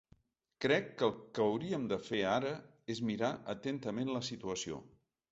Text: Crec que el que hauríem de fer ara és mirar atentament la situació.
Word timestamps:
Crec 0.63 0.85
que 0.99 1.03
el 1.07 1.11
que 1.37 1.41
hauríem 1.43 1.83
de 1.91 1.99
fer 2.05 2.21
ara 2.29 2.53
és 2.93 3.01
mirar 3.09 3.29
atentament 3.55 4.09
la 4.15 4.23
situació. 4.31 4.81